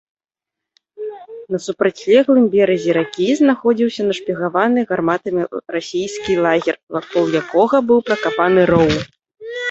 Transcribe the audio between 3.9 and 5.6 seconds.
нашпігаваны гарматамі